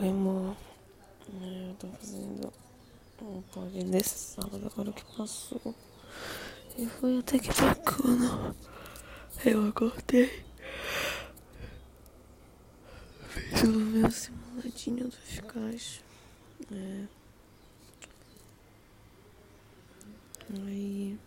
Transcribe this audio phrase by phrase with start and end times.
[0.00, 0.56] Oi, amor.
[1.42, 2.50] É, eu tô fazendo
[3.20, 5.74] um pod desse sábado agora que passou.
[6.78, 8.56] E foi até que bacana.
[9.44, 10.42] Eu acordei.
[13.28, 16.00] Fiz o meu simuladinho do eficaz.
[16.72, 17.04] É.
[20.64, 21.18] Aí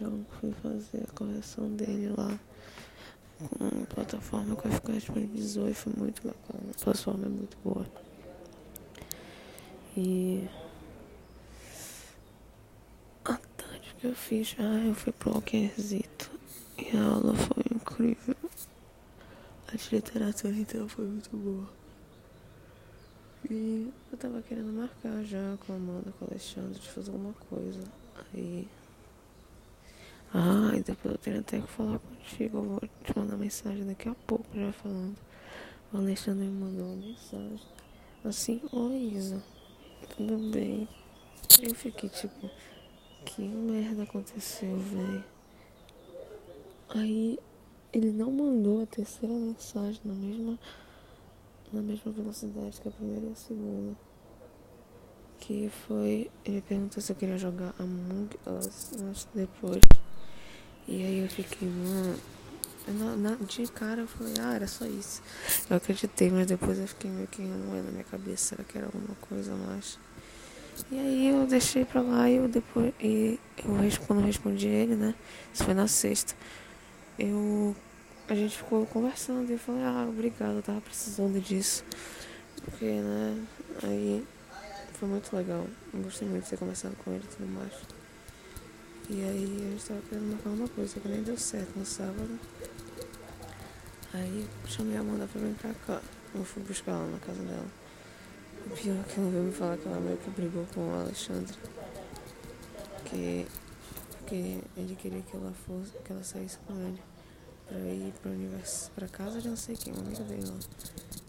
[0.00, 2.38] eu fui fazer a correção dele lá
[3.38, 6.70] com a plataforma que o Eficaz disponibilizou e foi muito bacana.
[6.70, 7.86] A plataforma é muito boa.
[9.96, 10.48] E
[13.24, 16.30] a tarde que eu fiz, ah, eu fui pro Walkerzito
[16.78, 18.36] e a aula foi incrível.
[19.68, 21.68] A de literatura então foi muito boa.
[23.50, 27.32] E eu tava querendo marcar já com a Amanda, com o Alexandre, de fazer alguma
[27.48, 27.82] coisa.
[28.34, 28.68] Aí.
[30.76, 32.58] E depois eu tenho até que falar contigo.
[32.58, 35.16] Eu vou te mandar mensagem daqui a pouco já falando.
[35.90, 37.60] O Alexandre me mandou uma mensagem.
[38.22, 39.42] Assim, oi Isa,
[40.14, 40.86] tudo bem?
[41.62, 42.50] Eu fiquei tipo,
[43.24, 45.24] que merda aconteceu, velho?
[46.90, 47.38] Aí
[47.92, 50.58] ele não mandou a terceira mensagem na mesma,
[51.72, 53.96] na mesma velocidade que a primeira e a segunda.
[55.38, 56.30] Que foi.
[56.44, 59.80] Ele perguntou se eu queria jogar Among Us, depois.
[60.88, 62.16] E aí eu fiquei, mano.
[62.88, 65.20] Na, na, de cara eu falei, ah, era só isso.
[65.68, 69.16] Eu acreditei, mas depois eu fiquei meio que na minha cabeça, será que era alguma
[69.28, 69.98] coisa mais?
[70.90, 72.92] E aí eu deixei pra lá e eu depois.
[73.00, 75.14] E eu quando eu respondi ele, né?
[75.52, 76.34] Isso foi na sexta.
[77.18, 77.74] Eu.
[78.28, 81.84] A gente ficou conversando e eu falei, ah, obrigado, eu tava precisando disso.
[82.64, 83.44] Porque, né?
[83.82, 84.24] Aí
[84.92, 85.66] foi muito legal.
[85.94, 87.72] Eu gostei muito de ter conversado com ele e tudo mais.
[89.08, 92.40] E aí a gente tava querendo marcar uma coisa, que nem deu certo no sábado.
[94.12, 96.02] Aí chamei a Amanda pra vir pra cá.
[96.34, 97.66] Eu fui buscar ela na casa dela.
[98.66, 100.94] O pior é que ela veio me falar que ela meio que brigou com o
[100.94, 101.54] Alexandre.
[103.04, 103.46] Que,
[104.26, 107.00] que ele queria que ela fosse, que ela saísse com ele
[107.68, 110.58] pra ir pra, univers, pra casa de não sei quem, um amigo dele lá.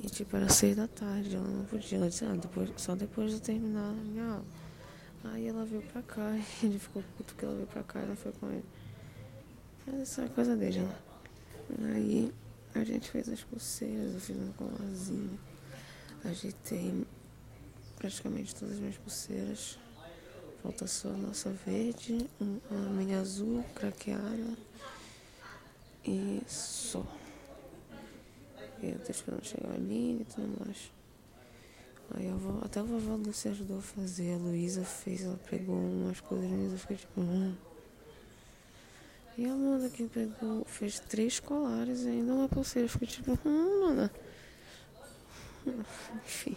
[0.00, 1.98] E tipo, era seis da tarde, ela não podia.
[1.98, 4.44] Ela disse, ah, depois, só depois de terminar a minha aula.
[5.24, 8.32] Aí ela veio pra cá ele ficou puto que ela veio pra cá ela foi
[8.32, 8.64] com ele.
[9.86, 10.94] Mas isso é coisa dele, né?
[11.94, 12.32] Aí
[12.74, 15.38] a gente fez as pulseiras, eu fiz um colarzinho.
[16.24, 17.06] Ajeitei
[17.96, 19.78] praticamente todas as minhas pulseiras.
[20.62, 22.28] Falta só a nossa verde,
[22.70, 24.56] a minha azul, craqueada.
[26.04, 27.04] E só.
[28.82, 30.90] Eu tô esperando chegar a linha e tudo mais.
[32.14, 32.26] Aí
[32.62, 34.34] até a vovó Lúcia ajudou a fazer.
[34.34, 37.20] A Luísa fez, ela pegou umas coisas e eu fiquei tipo.
[37.20, 37.54] Hum.
[39.36, 42.86] E a Amanda que pegou, fez três colares e ainda uma pulseira.
[42.86, 44.12] Eu fiquei tipo, hum, Amanda.
[46.24, 46.56] Enfim.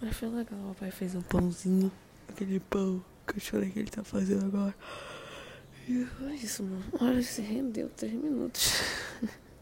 [0.00, 0.70] Mas foi legal.
[0.70, 1.90] O pai fez um pãozinho.
[2.28, 4.74] Aquele pão que eu falei que ele tá fazendo agora.
[5.88, 6.84] E foi isso, mano.
[7.00, 8.72] Olha, se rendeu três minutos.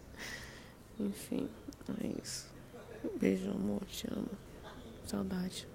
[0.98, 1.48] Enfim,
[2.02, 2.48] é isso.
[3.20, 3.84] Beijo, amor.
[3.84, 4.43] Te amo.
[5.04, 5.73] Saudade.